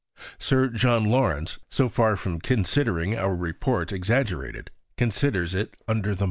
Sir 0.39 0.67
John 0.69 1.03
Lawrence, 1.03 1.59
so 1.69 1.87
far 1.87 2.15
from 2.15 2.41
considering 2.41 3.15
our 3.15 3.35
Report 3.35 3.91
exaggerated, 3.91 4.71
considers 4.97 5.53
it 5.53 5.75
under 5.87 6.15
the 6.15 6.15
mark. 6.15 6.19